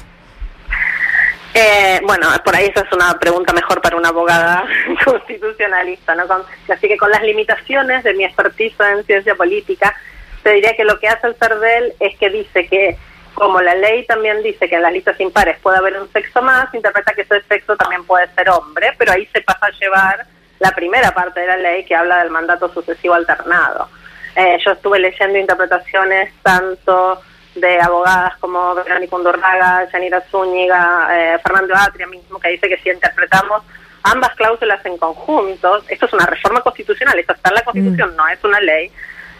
Eh, 1.54 2.00
bueno, 2.06 2.28
por 2.44 2.56
ahí 2.56 2.66
esa 2.66 2.86
es 2.86 2.94
una 2.94 3.20
pregunta 3.20 3.52
mejor 3.54 3.82
para 3.82 3.98
una 3.98 4.10
abogada 4.10 4.66
constitucionalista, 5.06 6.16
¿no? 6.16 6.24
así 6.74 6.88
que 6.88 6.98
con 6.98 7.12
las 7.12 7.22
limitaciones 7.22 8.04
de 8.04 8.14
mi 8.14 8.24
expertise 8.24 8.74
en 8.80 9.04
ciencia 9.04 9.36
política, 9.36 9.94
te 10.42 10.54
diría 10.54 10.74
que 10.76 10.86
lo 10.86 11.00
que 11.00 11.10
hace 11.10 11.28
el 11.28 11.36
CERVEL 11.36 11.94
es 12.00 12.18
que 12.18 12.30
dice 12.30 12.68
que 12.68 12.98
como 13.34 13.62
la 13.62 13.76
ley 13.76 14.06
también 14.06 14.42
dice 14.44 14.70
que 14.70 14.76
en 14.76 14.82
las 14.82 14.94
listas 14.94 15.20
impares 15.20 15.58
puede 15.60 15.78
haber 15.78 16.00
un 16.00 16.12
sexo 16.12 16.42
más, 16.42 16.74
interpreta 16.74 17.14
que 17.14 17.22
ese 17.22 17.42
sexo 17.44 17.76
también 17.76 18.04
puede 18.06 18.28
ser 18.36 18.50
hombre, 18.50 18.94
pero 18.98 19.14
ahí 19.14 19.26
se 19.34 19.42
pasa 19.42 19.68
a 19.68 19.72
llevar 19.72 20.26
la 20.60 20.72
primera 20.72 21.12
parte 21.12 21.42
de 21.42 21.48
la 21.48 21.58
ley 21.58 21.84
que 21.86 21.96
habla 21.96 22.20
del 22.20 22.30
mandato 22.30 22.72
sucesivo 22.72 23.14
alternado. 23.16 23.90
Eh, 24.36 24.58
yo 24.64 24.72
estuve 24.72 25.00
leyendo 25.00 25.38
interpretaciones 25.38 26.34
tanto 26.42 27.22
de 27.56 27.80
abogadas 27.80 28.36
como 28.40 28.74
Verónica 28.76 29.16
Undurraga, 29.16 29.88
Yanira 29.92 30.22
Zúñiga, 30.32 31.08
eh, 31.12 31.40
Fernando 31.44 31.76
Atria 31.76 32.08
mismo, 32.08 32.40
que 32.40 32.50
dice 32.50 32.68
que 32.68 32.78
si 32.78 32.90
interpretamos 32.90 33.64
ambas 34.04 34.34
cláusulas 34.36 34.84
en 34.86 34.98
conjunto, 34.98 35.84
esto 35.88 36.06
es 36.06 36.14
una 36.14 36.26
reforma 36.26 36.62
constitucional, 36.62 37.18
esto 37.20 37.34
está 37.34 37.50
en 37.50 37.56
la 37.56 37.64
Constitución, 37.64 38.14
mm. 38.14 38.16
no 38.16 38.28
es 38.28 38.44
una 38.44 38.60
ley, 38.60 38.92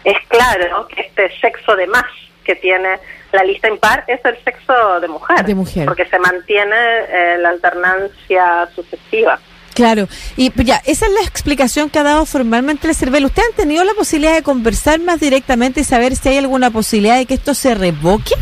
es 0.04 0.16
claro 0.28 0.86
que 0.88 1.02
este 1.02 1.38
sexo 1.40 1.74
de 1.76 1.86
más 1.86 2.04
que 2.44 2.54
tiene 2.56 2.98
la 3.34 3.44
lista 3.44 3.68
impar 3.68 4.04
es 4.06 4.24
el 4.24 4.36
sexo 4.44 5.00
de 5.00 5.08
mujer, 5.08 5.44
de 5.44 5.54
mujer. 5.54 5.84
porque 5.84 6.06
se 6.06 6.18
mantiene 6.18 6.76
eh, 6.76 7.36
la 7.38 7.50
alternancia 7.50 8.68
sucesiva. 8.74 9.38
Claro, 9.74 10.06
y 10.36 10.50
pues 10.50 10.68
ya, 10.68 10.80
esa 10.86 11.06
es 11.06 11.12
la 11.12 11.22
explicación 11.22 11.90
que 11.90 11.98
ha 11.98 12.04
dado 12.04 12.24
formalmente 12.26 12.86
el 12.86 12.94
CERVEL. 12.94 13.24
¿Usted 13.24 13.42
han 13.42 13.56
tenido 13.56 13.82
la 13.82 13.92
posibilidad 13.94 14.32
de 14.32 14.44
conversar 14.44 15.00
más 15.00 15.18
directamente 15.18 15.80
y 15.80 15.84
saber 15.84 16.14
si 16.14 16.28
hay 16.28 16.38
alguna 16.38 16.70
posibilidad 16.70 17.16
de 17.16 17.26
que 17.26 17.34
esto 17.34 17.54
se 17.54 17.74
revoque? 17.74 18.34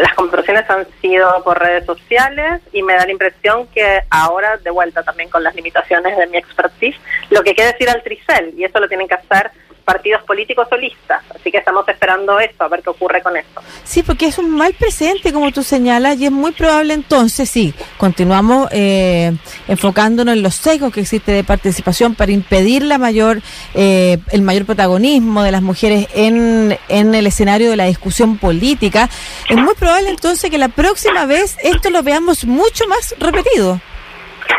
las 0.00 0.14
conversaciones 0.14 0.68
han 0.70 0.86
sido 1.00 1.42
por 1.44 1.58
redes 1.58 1.84
sociales 1.84 2.62
y 2.72 2.82
me 2.82 2.94
da 2.94 3.04
la 3.04 3.12
impresión 3.12 3.66
que 3.68 4.00
ahora, 4.10 4.56
de 4.58 4.70
vuelta 4.70 5.02
también 5.02 5.28
con 5.28 5.42
las 5.42 5.54
limitaciones 5.54 6.16
de 6.16 6.26
mi 6.28 6.36
expertise, 6.38 6.96
lo 7.30 7.42
que 7.42 7.54
quiere 7.54 7.72
decir 7.72 7.90
al 7.90 8.02
tricel, 8.02 8.54
y 8.56 8.64
eso 8.64 8.78
lo 8.78 8.88
tienen 8.88 9.08
que 9.08 9.14
hacer 9.14 9.50
partidos 9.82 10.22
políticos 10.22 10.66
o 10.70 10.76
listas. 10.76 11.22
Así 11.34 11.50
que 11.50 11.58
estamos 11.58 11.86
esperando 11.88 12.38
eso, 12.38 12.64
a 12.64 12.68
ver 12.68 12.82
qué 12.82 12.90
ocurre 12.90 13.22
con 13.22 13.36
eso. 13.36 13.60
Sí, 13.84 14.02
porque 14.02 14.26
es 14.26 14.38
un 14.38 14.50
mal 14.50 14.74
presente, 14.74 15.32
como 15.32 15.50
tú 15.52 15.62
señalas, 15.62 16.18
y 16.18 16.26
es 16.26 16.32
muy 16.32 16.52
probable 16.52 16.94
entonces, 16.94 17.50
sí, 17.50 17.74
continuamos 17.98 18.68
eh, 18.72 19.32
enfocándonos 19.68 20.34
en 20.34 20.42
los 20.42 20.54
sesgos 20.54 20.92
que 20.92 21.00
existe 21.00 21.32
de 21.32 21.44
participación 21.44 22.14
para 22.14 22.32
impedir 22.32 22.82
la 22.82 22.98
mayor, 22.98 23.40
eh, 23.74 24.18
el 24.30 24.42
mayor 24.42 24.66
protagonismo 24.66 25.42
de 25.42 25.52
las 25.52 25.62
mujeres 25.62 26.08
en, 26.14 26.78
en 26.88 27.14
el 27.14 27.26
escenario 27.26 27.70
de 27.70 27.76
la 27.76 27.84
discusión 27.84 28.38
política. 28.38 29.08
Es 29.48 29.56
muy 29.56 29.74
probable 29.74 30.10
entonces 30.10 30.50
que 30.50 30.58
la 30.58 30.68
próxima 30.68 31.26
vez 31.26 31.56
esto 31.62 31.90
lo 31.90 32.02
veamos 32.02 32.44
mucho 32.44 32.86
más 32.86 33.14
repetido. 33.18 33.80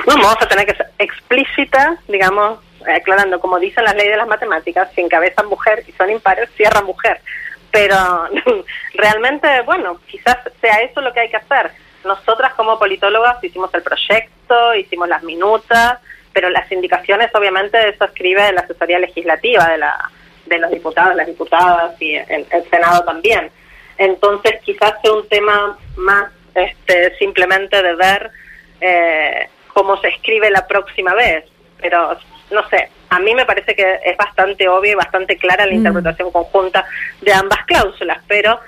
No, 0.08 0.16
vamos 0.16 0.38
a 0.42 0.48
tener 0.48 0.66
que 0.66 0.76
ser 0.76 0.92
explícita, 1.00 1.98
digamos, 2.08 2.60
aclarando, 2.88 3.40
como 3.40 3.60
dicen 3.60 3.84
las 3.84 3.96
leyes 3.96 4.12
de 4.12 4.18
las 4.18 4.28
matemáticas, 4.28 4.90
si 4.94 5.02
encabezan 5.02 5.48
mujer 5.48 5.84
y 5.88 5.92
son 5.94 6.10
impares, 6.10 6.50
cierra 6.56 6.82
mujer. 6.82 7.22
Pero 7.72 7.96
realmente, 8.94 9.48
bueno, 9.62 10.00
quizás 10.08 10.38
sea 10.62 10.82
eso 10.82 11.02
lo 11.02 11.14
que 11.14 11.22
hay 11.22 11.30
que 11.30 11.38
hacer. 11.38 11.72
Nosotras 12.06 12.54
como 12.54 12.78
politólogas 12.78 13.44
hicimos 13.44 13.74
el 13.74 13.82
proyecto, 13.82 14.76
hicimos 14.76 15.08
las 15.08 15.24
minutas, 15.24 16.00
pero 16.34 16.50
las 16.50 16.70
indicaciones 16.72 17.34
obviamente 17.34 17.90
eso 17.90 18.06
escribe 18.06 18.52
la 18.52 18.62
asesoría 18.62 19.00
legislativa 19.00 19.70
de, 19.70 19.78
la, 19.78 20.12
de 20.46 20.58
los 20.58 20.72
diputados, 20.72 21.16
las 21.16 21.28
diputadas 21.28 22.00
y 22.02 22.16
el, 22.16 22.46
Senado 22.70 23.04
también. 23.04 23.50
Entonces 23.98 24.60
quizás 24.64 24.94
sea 25.02 25.14
un 25.14 25.28
tema 25.30 25.78
más 25.96 26.32
este, 26.56 27.16
simplemente 27.18 27.82
de 27.82 27.96
ver 27.96 28.32
eh, 28.82 29.50
cómo 29.74 29.98
se 29.98 30.10
escribe 30.10 30.50
la 30.50 30.68
próxima 30.68 31.14
vez. 31.14 31.46
Pero 31.80 32.18
no 32.54 32.68
sé, 32.70 32.90
a 33.10 33.20
mí 33.20 33.36
me 33.36 33.46
parece 33.46 33.76
que 33.76 34.00
es 34.06 34.18
bastante 34.18 34.68
obvia 34.68 34.94
y 34.94 34.96
bastante 34.96 35.38
clara 35.38 35.66
la 35.66 35.74
mm. 35.74 35.78
interpretación 35.78 36.32
conjunta 36.32 36.86
de 37.22 37.34
ambas 37.34 37.66
cláusulas, 37.66 38.20
pero 38.28 38.60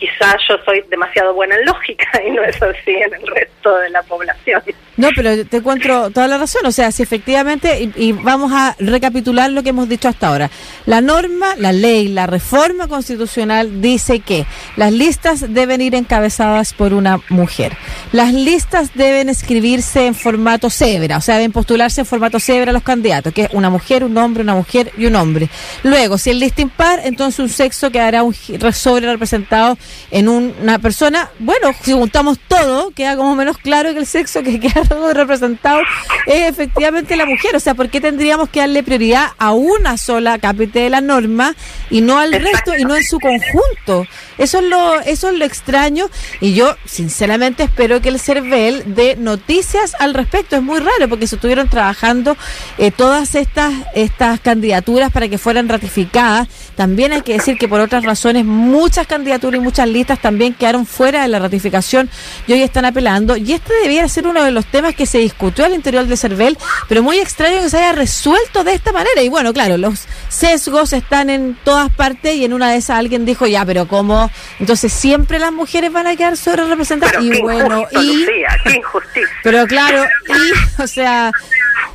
quizás 0.00 0.36
yo 0.48 0.56
soy 0.64 0.82
demasiado 0.88 1.34
buena 1.34 1.54
en 1.54 1.66
lógica 1.66 2.06
y 2.26 2.30
no 2.30 2.42
es 2.42 2.60
así 2.60 2.90
en 2.90 3.14
el 3.14 3.26
resto 3.26 3.76
de 3.76 3.90
la 3.90 4.02
población. 4.02 4.62
No, 4.96 5.08
pero 5.14 5.46
te 5.46 5.58
encuentro 5.58 6.10
toda 6.10 6.26
la 6.26 6.38
razón. 6.38 6.66
O 6.66 6.72
sea, 6.72 6.90
si 6.90 7.02
efectivamente, 7.02 7.90
y, 7.94 8.12
vamos 8.12 8.52
a 8.52 8.76
recapitular 8.78 9.50
lo 9.50 9.62
que 9.62 9.70
hemos 9.70 9.88
dicho 9.88 10.08
hasta 10.08 10.28
ahora. 10.28 10.50
La 10.86 11.00
norma, 11.00 11.54
la 11.56 11.72
ley, 11.72 12.08
la 12.08 12.26
reforma 12.26 12.88
constitucional 12.88 13.80
dice 13.80 14.20
que 14.20 14.46
las 14.76 14.92
listas 14.92 15.52
deben 15.54 15.80
ir 15.80 15.94
encabezadas 15.94 16.72
por 16.72 16.92
una 16.92 17.20
mujer. 17.28 17.72
Las 18.12 18.34
listas 18.34 18.92
deben 18.94 19.28
escribirse 19.28 20.06
en 20.06 20.14
formato 20.14 20.70
cebra, 20.70 21.18
o 21.18 21.20
sea, 21.20 21.36
deben 21.36 21.52
postularse 21.52 22.02
en 22.02 22.06
formato 22.06 22.40
cebra 22.40 22.72
los 22.72 22.82
candidatos, 22.82 23.32
que 23.32 23.42
es 23.42 23.48
una 23.52 23.70
mujer, 23.70 24.04
un 24.04 24.16
hombre, 24.18 24.42
una 24.42 24.54
mujer 24.54 24.92
y 24.98 25.06
un 25.06 25.16
hombre. 25.16 25.48
Luego, 25.82 26.18
si 26.18 26.30
el 26.30 26.40
lista 26.40 26.62
impar, 26.62 27.00
entonces 27.04 27.38
un 27.38 27.48
sexo 27.48 27.90
quedará 27.90 28.22
un 28.22 28.34
sobre 28.34 29.10
representado 29.10 29.78
en 30.10 30.28
una 30.28 30.78
persona. 30.78 31.30
Bueno, 31.38 31.72
si 31.82 31.92
juntamos 31.92 32.38
todo, 32.48 32.90
queda 32.90 33.16
como 33.16 33.34
menos 33.34 33.58
claro 33.58 33.92
que 33.92 34.00
el 34.00 34.06
sexo 34.06 34.42
que 34.42 34.60
queda 34.60 34.82
representado 35.12 35.80
es 36.26 36.48
efectivamente 36.48 37.16
la 37.16 37.26
mujer. 37.26 37.56
O 37.56 37.60
sea, 37.60 37.74
¿por 37.74 37.88
qué 37.88 38.00
tendríamos 38.00 38.48
que 38.48 38.60
darle 38.60 38.82
prioridad 38.82 39.28
a 39.38 39.52
una 39.52 39.96
sola 39.96 40.38
capite 40.38 40.80
de 40.80 40.90
la 40.90 41.00
norma 41.00 41.54
y 41.90 42.00
no 42.00 42.18
al 42.18 42.32
resto 42.32 42.76
y 42.76 42.84
no 42.84 42.96
en 42.96 43.04
su 43.04 43.18
conjunto? 43.18 44.06
Eso 44.38 44.58
es 44.58 44.64
lo, 44.64 45.00
eso 45.00 45.28
es 45.28 45.34
lo 45.38 45.44
extraño 45.44 46.08
y 46.40 46.54
yo 46.54 46.74
sinceramente 46.86 47.62
espero 47.62 48.00
que 48.00 48.08
el 48.08 48.18
CERVEL 48.18 48.94
dé 48.94 49.16
noticias 49.16 49.94
al 49.98 50.14
respecto. 50.14 50.56
Es 50.56 50.62
muy 50.62 50.80
raro 50.80 51.08
porque 51.08 51.26
se 51.26 51.34
estuvieron 51.36 51.68
trabajando 51.68 52.36
eh, 52.78 52.90
todas 52.90 53.34
estas, 53.34 53.72
estas 53.94 54.40
candidaturas 54.40 55.12
para 55.12 55.28
que 55.28 55.38
fueran 55.38 55.68
ratificadas. 55.68 56.48
También 56.76 57.12
hay 57.12 57.22
que 57.22 57.34
decir 57.34 57.58
que 57.58 57.68
por 57.68 57.80
otras 57.80 58.04
razones 58.04 58.44
muchas 58.44 59.06
candidaturas 59.06 59.60
y 59.60 59.64
muchas 59.64 59.79
listas 59.88 60.20
también 60.20 60.54
quedaron 60.54 60.86
fuera 60.86 61.22
de 61.22 61.28
la 61.28 61.38
ratificación 61.38 62.08
y 62.46 62.52
hoy 62.52 62.62
están 62.62 62.84
apelando. 62.84 63.36
Y 63.36 63.52
este 63.52 63.72
debiera 63.82 64.08
ser 64.08 64.26
uno 64.26 64.42
de 64.42 64.50
los 64.50 64.66
temas 64.66 64.94
que 64.94 65.06
se 65.06 65.18
discutió 65.18 65.64
al 65.64 65.74
interior 65.74 66.06
de 66.06 66.16
CERVEL, 66.16 66.56
pero 66.88 67.02
muy 67.02 67.18
extraño 67.18 67.60
que 67.60 67.70
se 67.70 67.78
haya 67.78 67.92
resuelto 67.92 68.64
de 68.64 68.74
esta 68.74 68.92
manera. 68.92 69.22
Y 69.22 69.28
bueno, 69.28 69.52
claro, 69.52 69.76
los 69.76 70.06
sesgos 70.28 70.92
están 70.92 71.30
en 71.30 71.56
todas 71.64 71.90
partes 71.90 72.34
y 72.36 72.44
en 72.44 72.52
una 72.52 72.70
de 72.70 72.76
esas 72.76 72.98
alguien 72.98 73.24
dijo, 73.24 73.46
ya, 73.46 73.64
pero 73.64 73.86
¿cómo 73.88 74.30
entonces 74.58 74.92
siempre 74.92 75.38
las 75.38 75.52
mujeres 75.52 75.92
van 75.92 76.06
a 76.06 76.16
quedar 76.16 76.36
sobre 76.36 76.64
representadas. 76.66 77.22
Y 77.22 77.40
bueno, 77.40 77.86
y. 77.92 78.26
Pero 79.42 79.66
claro, 79.66 80.04
y, 80.28 80.82
o 80.82 80.86
sea, 80.86 81.32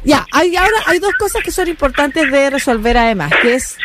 ya, 0.04 0.26
hay, 0.32 0.56
ahora 0.56 0.78
hay 0.88 1.00
dos 1.00 1.14
cosas 1.18 1.44
que 1.44 1.52
son 1.52 1.68
importantes 1.68 2.32
de 2.32 2.50
resolver 2.50 2.98
además, 2.98 3.32
que 3.42 3.56
es 3.56 3.78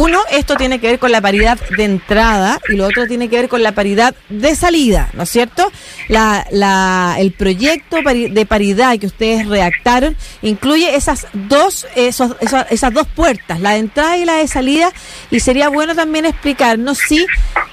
uno, 0.00 0.18
esto 0.30 0.56
tiene 0.56 0.80
que 0.80 0.88
ver 0.88 0.98
con 0.98 1.12
la 1.12 1.20
paridad 1.20 1.58
de 1.76 1.84
entrada 1.84 2.60
y 2.68 2.76
lo 2.76 2.86
otro 2.86 3.06
tiene 3.06 3.28
que 3.28 3.36
ver 3.36 3.48
con 3.48 3.62
la 3.62 3.72
paridad 3.72 4.14
de 4.28 4.56
salida, 4.56 5.08
¿no 5.12 5.22
es 5.22 5.30
cierto? 5.30 5.70
La, 6.08 6.46
la, 6.50 7.16
el 7.18 7.32
proyecto 7.32 7.98
de 8.02 8.46
paridad 8.46 8.98
que 8.98 9.06
ustedes 9.06 9.46
redactaron 9.46 10.16
incluye 10.42 10.96
esas 10.96 11.28
dos, 11.32 11.86
esos, 11.94 12.36
esas, 12.40 12.70
esas 12.70 12.92
dos 12.92 13.06
puertas, 13.06 13.60
la 13.60 13.70
de 13.70 13.78
entrada 13.78 14.16
y 14.16 14.24
la 14.24 14.34
de 14.34 14.48
salida, 14.48 14.92
y 15.30 15.40
sería 15.40 15.68
bueno 15.68 15.94
también 15.94 16.26
explicarnos 16.26 16.98
si 16.98 17.24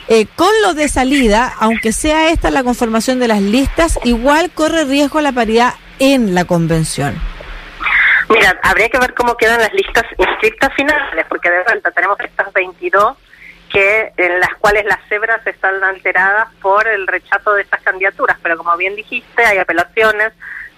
eh, 0.07 0.27
con 0.35 0.51
lo 0.61 0.73
de 0.73 0.89
salida, 0.89 1.53
aunque 1.59 1.91
sea 1.91 2.29
esta 2.29 2.51
la 2.51 2.63
conformación 2.63 3.19
de 3.19 3.29
las 3.29 3.41
listas, 3.41 3.97
igual 4.03 4.51
corre 4.51 4.85
riesgo 4.85 5.21
la 5.21 5.31
paridad 5.31 5.73
en 5.99 6.35
la 6.35 6.45
convención. 6.45 7.30
Mira, 8.31 8.57
habría 8.63 8.87
que 8.87 8.97
ver 8.97 9.13
cómo 9.13 9.35
quedan 9.35 9.59
las 9.59 9.73
listas 9.73 10.05
inscriptas 10.17 10.73
finales, 10.73 11.25
porque 11.27 11.49
de 11.49 11.63
vuelta 11.63 11.91
tenemos 11.91 12.17
estas 12.21 12.53
22 12.53 13.17
que 13.69 14.13
en 14.15 14.39
las 14.39 14.53
cuales 14.55 14.85
las 14.85 14.99
cebras 15.09 15.45
están 15.45 15.83
alteradas 15.83 16.47
por 16.61 16.87
el 16.87 17.07
rechazo 17.07 17.53
de 17.53 17.63
estas 17.63 17.81
candidaturas, 17.81 18.37
pero 18.41 18.57
como 18.57 18.75
bien 18.77 18.95
dijiste, 18.95 19.45
hay 19.45 19.57
apelaciones, 19.57 20.31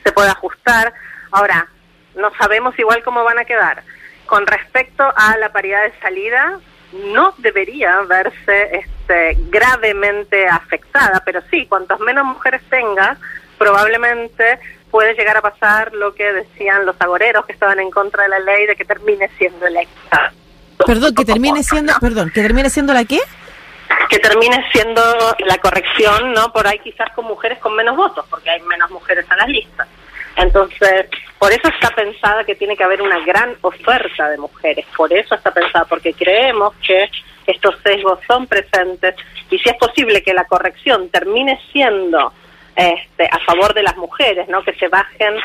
se 0.04 0.12
puede 0.12 0.30
ajustar. 0.30 0.94
Ahora, 1.32 1.68
no 2.16 2.32
sabemos 2.40 2.78
igual 2.80 3.04
cómo 3.04 3.24
van 3.24 3.40
a 3.40 3.46
quedar. 3.46 3.84
Con 4.26 4.48
respecto 4.48 5.04
a 5.16 5.38
la 5.38 5.52
paridad 5.52 5.84
de 5.84 6.00
salida, 6.00 6.60
no 6.92 7.36
debería 7.38 8.02
verse 8.02 8.78
este, 8.78 9.38
gravemente 9.50 10.48
afectada, 10.48 11.22
pero 11.24 11.42
sí, 11.52 11.68
cuantos 11.68 12.00
menos 12.00 12.26
mujeres 12.26 12.62
tenga, 12.70 13.18
probablemente 13.58 14.60
puede 14.94 15.16
llegar 15.16 15.36
a 15.36 15.42
pasar 15.42 15.92
lo 15.94 16.14
que 16.14 16.32
decían 16.32 16.86
los 16.86 16.96
agoreros 17.02 17.48
que 17.48 17.54
estaban 17.54 17.80
en 17.80 17.90
contra 17.90 18.26
de 18.26 18.30
la 18.30 18.38
ley 18.38 18.68
de 18.68 18.76
que 18.76 18.86
termine 18.86 19.28
siendo 19.40 19.66
electa. 19.66 20.32
Perdón, 20.86 21.16
que 21.16 21.26
termine 21.26 21.64
siendo, 21.64 21.94
perdón, 22.00 22.30
que 22.32 22.44
termine 22.44 22.70
siendo 22.70 22.94
la 22.94 23.04
qué? 23.04 23.20
Que 24.08 24.20
termine 24.20 24.64
siendo 24.72 25.02
la 25.40 25.58
corrección, 25.58 26.34
¿no? 26.34 26.54
Por 26.54 26.68
ahí 26.68 26.78
quizás 26.78 27.12
con 27.16 27.26
mujeres 27.26 27.58
con 27.58 27.76
menos 27.76 27.98
votos, 27.98 28.24
porque 28.30 28.52
hay 28.52 28.62
menos 28.62 28.92
mujeres 28.92 29.26
en 29.32 29.38
las 29.38 29.48
listas. 29.48 29.88
Entonces, 30.36 31.08
por 31.40 31.52
eso 31.52 31.68
está 31.70 31.90
pensada 31.96 32.44
que 32.44 32.54
tiene 32.54 32.78
que 32.78 32.84
haber 32.84 33.02
una 33.02 33.18
gran 33.26 33.56
oferta 33.62 34.30
de 34.30 34.38
mujeres, 34.38 34.86
por 34.96 35.12
eso 35.12 35.34
está 35.34 35.50
pensada, 35.50 35.86
porque 35.86 36.14
creemos 36.14 36.76
que 36.86 37.10
estos 37.48 37.80
sesgos 37.82 38.20
son 38.28 38.46
presentes 38.46 39.16
y 39.50 39.58
si 39.58 39.70
es 39.70 39.76
posible 39.78 40.22
que 40.22 40.36
la 40.36 40.46
corrección 40.46 41.10
termine 41.10 41.60
siendo 41.72 42.32
este, 42.76 43.26
a 43.26 43.40
favor 43.46 43.74
de 43.74 43.84
las 43.84 43.96
mujeres, 43.98 44.48
¿no? 44.50 44.64
Que 44.64 44.74
se 44.76 44.88
bajen 44.88 45.36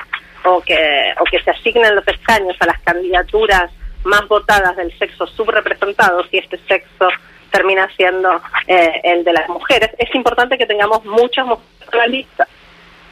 o 0.44 0.60
que, 0.60 1.14
o 1.20 1.24
que 1.24 1.40
se 1.42 1.50
asignen 1.50 1.94
los 1.94 2.06
escaños 2.08 2.56
a 2.60 2.66
las 2.66 2.80
candidaturas 2.80 3.70
más 4.04 4.26
votadas 4.28 4.76
del 4.76 4.96
sexo 4.98 5.26
subrepresentado, 5.26 6.24
si 6.28 6.38
este 6.38 6.58
sexo 6.68 7.08
termina 7.50 7.88
siendo 7.96 8.40
eh, 8.66 9.00
el 9.04 9.24
de 9.24 9.32
las 9.32 9.48
mujeres. 9.48 9.90
Es 9.98 10.14
importante 10.14 10.56
que 10.58 10.66
tengamos 10.66 11.04
muchas 11.04 11.46
mujeres 11.46 11.88
en 11.92 11.98
la 11.98 12.06
lista. 12.06 12.48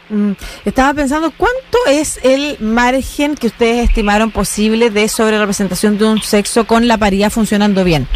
Mm, 0.08 0.32
estaba 0.64 0.94
pensando, 0.94 1.32
¿cuánto 1.36 1.78
es 1.88 2.24
el 2.24 2.58
margen 2.60 3.34
que 3.34 3.48
ustedes 3.48 3.88
estimaron 3.88 4.30
posible 4.30 4.90
de 4.90 5.08
sobrerepresentación 5.08 5.98
de 5.98 6.04
un 6.04 6.22
sexo 6.22 6.66
con 6.66 6.86
la 6.86 6.96
paridad 6.96 7.30
funcionando 7.30 7.82
bien? 7.82 8.06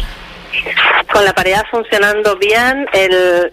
Con 1.11 1.25
la 1.25 1.33
paridad 1.33 1.63
funcionando 1.69 2.37
bien, 2.37 2.85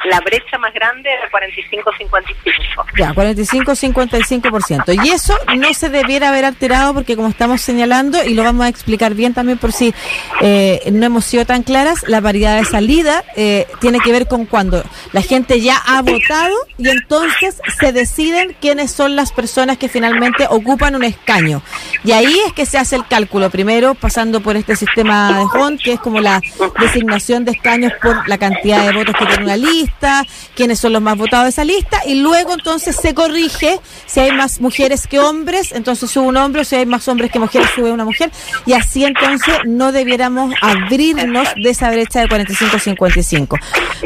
la 0.05 0.21
brecha 0.21 0.59
más 0.59 0.73
grande 0.75 1.11
es 1.11 1.21
el 1.25 1.31
45-55. 1.31 2.85
Ya, 2.97 3.13
45-55%. 3.13 5.05
Y 5.05 5.11
eso 5.11 5.35
no 5.57 5.73
se 5.75 5.89
debiera 5.89 6.29
haber 6.29 6.45
alterado 6.45 6.95
porque 6.95 7.17
como 7.17 7.29
estamos 7.29 7.61
señalando, 7.61 8.23
y 8.25 8.35
lo 8.35 8.45
vamos 8.45 8.67
a 8.67 8.69
explicar 8.69 9.15
bien 9.15 9.35
también 9.35 9.59
por 9.59 9.73
si 9.73 9.95
eh, 10.41 10.83
no 10.93 11.07
hemos 11.07 11.25
sido 11.25 11.45
tan 11.45 11.63
claras, 11.63 12.05
la 12.07 12.21
paridad 12.21 12.59
de 12.59 12.65
salida 12.65 13.25
eh, 13.37 13.67
tiene 13.81 13.99
que 14.01 14.13
ver 14.13 14.29
con 14.29 14.47
cuando 14.47 14.83
la 15.13 15.23
gente 15.23 15.61
ya 15.61 15.77
ha 15.77 16.03
votado 16.03 16.55
y 16.77 16.89
entonces 16.89 17.61
se 17.79 17.93
deciden 17.93 18.57
quiénes 18.61 18.93
son 18.93 19.17
las 19.17 19.33
personas 19.33 19.79
que 19.79 19.89
finalmente 19.89 20.47
ocupan 20.49 20.95
un 20.95 21.05
escaño. 21.05 21.63
Y 22.05 22.13
ahí 22.13 22.37
es 22.47 22.53
que 22.53 22.67
se 22.67 22.79
hace 22.79 22.97
el 22.97 23.07
cálculo, 23.07 23.51
primero 23.51 23.95
pasando 23.95 24.41
por 24.41 24.57
este 24.57 24.77
sistema 24.77 25.39
de 25.39 25.59
HON, 25.59 25.79
que 25.79 25.95
es 25.95 26.01
como 26.01 26.21
la 26.21 26.41
designación 26.89 27.45
de 27.45 27.53
escaños 27.53 27.93
por 28.03 28.29
la 28.29 28.39
cantidad 28.39 28.87
de 28.87 28.93
votos 28.93 29.15
que 29.19 29.27
tiene 29.27 29.45
una 29.45 29.57
lista, 29.57 30.25
quiénes 30.55 30.79
son 30.79 30.93
los 30.93 31.03
más 31.03 31.17
votados 31.17 31.45
de 31.45 31.51
esa 31.51 31.65
lista, 31.65 32.01
y 32.07 32.15
luego 32.15 32.53
entonces 32.55 32.97
se 32.97 33.15
corrige 33.15 33.79
si 34.07 34.21
hay 34.21 34.33
más 34.33 34.61
mujeres 34.61 35.07
que 35.07 35.21
hombres, 35.21 35.73
entonces 35.73 36.11
sube 36.11 36.27
un 36.27 36.37
hombre, 36.37 36.63
o 36.63 36.65
si 36.65 36.77
hay 36.77 36.87
más 36.87 37.07
hombres 37.09 37.31
que 37.31 37.39
mujeres, 37.39 37.69
sube 37.75 37.93
una 37.93 38.05
mujer, 38.05 38.31
y 38.67 38.73
así 38.73 39.05
entonces 39.05 39.55
no 39.65 39.93
debiéramos 39.93 40.55
abrirnos 40.61 41.49
de 41.63 41.71
esa 41.71 41.91
brecha 41.91 42.21
de 42.21 42.29
45-55. 42.29 43.59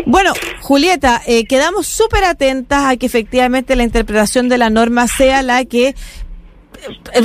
Bueno, 0.06 0.32
Julieta, 0.60 1.22
eh, 1.26 1.44
quedamos 1.46 1.86
súper 1.86 2.24
atentas 2.24 2.84
a 2.84 2.96
que 2.96 3.06
efectivamente 3.06 3.76
la 3.76 3.84
interpretación 3.84 4.48
de 4.48 4.58
la 4.58 4.70
norma 4.70 5.06
sea 5.08 5.42
la 5.42 5.64
que 5.64 5.94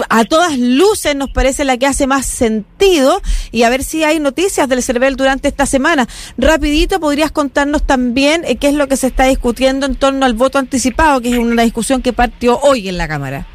a 0.10 0.24
todas 0.26 0.58
luces 0.58 1.16
nos 1.16 1.30
parece 1.30 1.66
la 1.66 1.78
que 1.78 1.86
hace 1.86 2.08
más 2.08 2.26
sentido 2.26 3.22
y 3.52 3.64
a 3.64 3.70
ver 3.70 3.84
si 3.84 4.04
hay 4.04 4.20
noticias 4.20 4.68
del 4.70 4.84
CERVEL 4.84 5.16
durante 5.16 5.48
esta 5.48 5.66
semana. 5.66 6.08
Rapidito, 6.38 7.00
¿podrías 7.00 7.32
contarnos 7.32 7.86
también 7.86 8.44
eh, 8.46 8.58
qué 8.58 8.68
es 8.68 8.74
lo 8.74 8.88
que 8.88 8.98
se 8.98 9.08
está 9.08 9.26
discutiendo 9.26 9.86
en 9.86 9.96
torno 9.96 10.26
al 10.26 10.34
voto 10.34 10.60
anticipado, 10.60 11.22
que 11.22 11.30
es 11.30 11.38
una 11.38 11.64
discusión 11.64 12.02
que 12.02 12.14
partió 12.14 12.60
hoy 12.60 12.90
en 12.90 12.98
la 12.98 13.08
Cámara? 13.08 13.46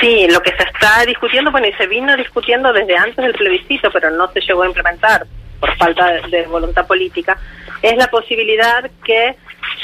Sí, 0.00 0.28
lo 0.30 0.40
que 0.40 0.50
se 0.50 0.62
está 0.62 1.04
discutiendo, 1.06 1.50
bueno, 1.50 1.66
y 1.66 1.72
se 1.72 1.86
vino 1.86 2.16
discutiendo 2.16 2.72
desde 2.72 2.96
antes 2.96 3.16
del 3.16 3.34
plebiscito, 3.34 3.90
pero 3.92 4.10
no 4.10 4.30
se 4.32 4.40
llegó 4.40 4.62
a 4.62 4.66
implementar 4.66 5.26
por 5.58 5.76
falta 5.76 6.12
de 6.30 6.46
voluntad 6.46 6.86
política, 6.86 7.36
es 7.82 7.96
la 7.96 8.06
posibilidad 8.08 8.88
que 9.04 9.34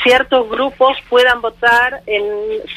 ciertos 0.05 0.49
grupos 0.49 0.97
puedan 1.09 1.41
votar 1.41 2.03
en 2.07 2.23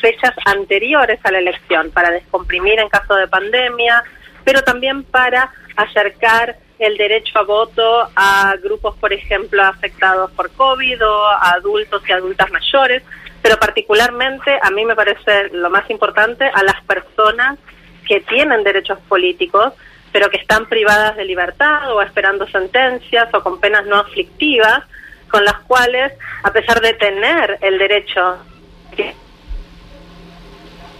fechas 0.01 0.33
anteriores 0.45 1.19
a 1.23 1.31
la 1.31 1.39
elección 1.39 1.91
para 1.91 2.09
descomprimir 2.09 2.79
en 2.79 2.89
caso 2.89 3.13
de 3.15 3.27
pandemia, 3.27 4.03
pero 4.43 4.63
también 4.63 5.03
para 5.03 5.51
acercar 5.75 6.57
el 6.79 6.97
derecho 6.97 7.37
a 7.37 7.43
voto 7.43 8.09
a 8.15 8.55
grupos, 8.63 8.95
por 8.97 9.11
ejemplo, 9.11 9.63
afectados 9.63 10.31
por 10.31 10.49
COVID 10.51 11.05
o 11.05 11.27
a 11.27 11.51
adultos 11.51 12.01
y 12.07 12.11
adultas 12.13 12.49
mayores, 12.51 13.03
pero 13.41 13.57
particularmente 13.57 14.57
a 14.61 14.71
mí 14.71 14.85
me 14.85 14.95
parece 14.95 15.49
lo 15.51 15.69
más 15.69 15.89
importante 15.89 16.45
a 16.45 16.63
las 16.63 16.81
personas 16.85 17.59
que 18.07 18.21
tienen 18.21 18.63
derechos 18.63 18.99
políticos, 19.09 19.73
pero 20.11 20.29
que 20.29 20.37
están 20.37 20.67
privadas 20.67 21.17
de 21.17 21.25
libertad 21.25 21.93
o 21.93 22.01
esperando 22.01 22.47
sentencias 22.47 23.27
o 23.33 23.41
con 23.41 23.59
penas 23.59 23.85
no 23.85 23.97
aflictivas, 23.97 24.83
con 25.29 25.43
las 25.45 25.55
cuales, 25.67 26.13
a 26.43 26.51
pesar 26.51 26.81
de 26.81 26.93
tener 26.93 27.57
el 27.61 27.77
derecho... 27.77 28.37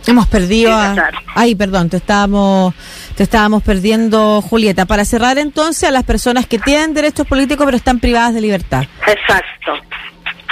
Hemos 0.06 0.28
perdido 0.28 0.74
a... 0.74 0.96
Ay, 1.36 1.54
perdón, 1.56 1.90
te 1.90 1.98
estábamos, 1.98 2.74
te 3.16 3.24
estábamos 3.24 3.62
perdiendo, 3.62 4.42
Julieta. 4.42 4.86
Para 4.86 5.04
cerrar 5.04 5.38
entonces, 5.38 5.84
a 5.84 5.92
las 5.92 6.04
personas 6.04 6.48
que 6.48 6.60
tienen 6.60 6.94
derechos 6.94 7.28
políticos 7.28 7.66
pero 7.66 7.76
están 7.76 8.00
privadas 8.00 8.34
de 8.34 8.42
libertad. 8.42 8.84
Exacto. 9.06 9.74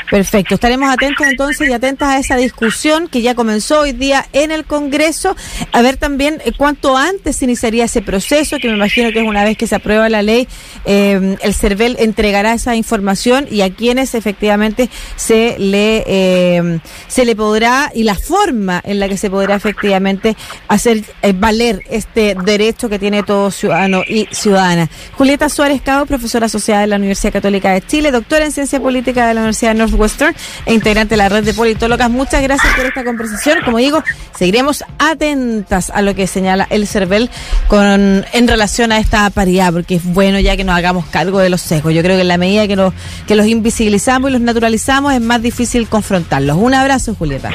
Perfecto, 0.09 0.55
estaremos 0.55 0.93
atentos 0.93 1.25
entonces 1.25 1.67
y 1.67 1.73
atentas 1.73 2.09
a 2.09 2.19
esa 2.19 2.35
discusión 2.35 3.07
que 3.07 3.23
ya 3.23 3.33
comenzó 3.33 3.81
hoy 3.81 3.91
día 3.91 4.27
en 4.33 4.51
el 4.51 4.63
Congreso, 4.65 5.35
a 5.71 5.81
ver 5.81 5.97
también 5.97 6.41
eh, 6.45 6.51
cuánto 6.55 6.95
antes 6.95 7.41
iniciaría 7.41 7.85
ese 7.85 8.03
proceso, 8.03 8.57
que 8.59 8.67
me 8.67 8.75
imagino 8.75 9.11
que 9.11 9.19
es 9.19 9.27
una 9.27 9.43
vez 9.43 9.57
que 9.57 9.65
se 9.65 9.75
aprueba 9.75 10.07
la 10.09 10.21
ley, 10.21 10.47
eh, 10.85 11.37
el 11.41 11.53
CERVEL 11.55 11.97
entregará 11.99 12.53
esa 12.53 12.75
información 12.75 13.47
y 13.49 13.61
a 13.61 13.73
quienes 13.73 14.13
efectivamente 14.13 14.91
se 15.15 15.57
le, 15.57 16.03
eh, 16.05 16.79
se 17.07 17.25
le 17.25 17.35
podrá, 17.35 17.91
y 17.93 18.03
la 18.03 18.15
forma 18.15 18.81
en 18.85 18.99
la 18.99 19.09
que 19.09 19.17
se 19.17 19.31
podrá 19.31 19.55
efectivamente 19.55 20.37
hacer 20.67 21.03
valer 21.35 21.81
este 21.89 22.35
derecho 22.45 22.89
que 22.89 22.99
tiene 22.99 23.23
todo 23.23 23.49
ciudadano 23.49 24.03
y 24.07 24.27
ciudadana. 24.31 24.87
Julieta 25.17 25.49
Suárez 25.49 25.81
Cabo, 25.81 26.05
profesora 26.05 26.45
asociada 26.45 26.81
de 26.81 26.87
la 26.87 26.97
Universidad 26.97 27.33
Católica 27.33 27.71
de 27.71 27.81
Chile, 27.81 28.11
doctora 28.11 28.45
en 28.45 28.51
Ciencia 28.51 28.79
Política 28.79 29.27
de 29.27 29.33
la 29.33 29.41
Universidad 29.41 29.71
de 29.71 29.79
North 29.79 29.94
Western 29.95 30.35
e 30.65 30.73
integrante 30.73 31.11
de 31.11 31.17
la 31.17 31.29
red 31.29 31.43
de 31.43 31.53
politólogas. 31.53 32.09
Muchas 32.09 32.41
gracias 32.41 32.73
por 32.75 32.85
esta 32.85 33.03
conversación. 33.03 33.59
Como 33.63 33.77
digo, 33.77 34.03
seguiremos 34.37 34.83
atentas 34.99 35.89
a 35.89 36.01
lo 36.01 36.15
que 36.15 36.27
señala 36.27 36.67
el 36.69 36.87
CERVEL 36.87 37.29
con, 37.67 38.25
en 38.31 38.47
relación 38.47 38.91
a 38.91 38.99
esta 38.99 39.29
paridad, 39.29 39.73
porque 39.73 39.95
es 39.95 40.03
bueno 40.03 40.39
ya 40.39 40.55
que 40.57 40.63
nos 40.63 40.75
hagamos 40.75 41.05
cargo 41.05 41.39
de 41.39 41.49
los 41.49 41.61
sesgos. 41.61 41.93
Yo 41.93 42.01
creo 42.01 42.15
que 42.15 42.21
en 42.21 42.27
la 42.27 42.37
medida 42.37 42.67
que, 42.67 42.91
que 43.27 43.35
los 43.35 43.47
invisibilizamos 43.47 44.29
y 44.29 44.33
los 44.33 44.41
naturalizamos 44.41 45.13
es 45.13 45.21
más 45.21 45.41
difícil 45.41 45.87
confrontarlos. 45.87 46.57
Un 46.57 46.73
abrazo, 46.73 47.15
Julieta. 47.15 47.51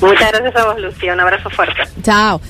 Muchas 0.00 0.32
gracias 0.32 0.56
a 0.56 0.66
vos, 0.66 0.80
Lucía. 0.80 1.12
Un 1.12 1.20
abrazo 1.20 1.50
fuerte. 1.50 1.82
Chao. 2.02 2.40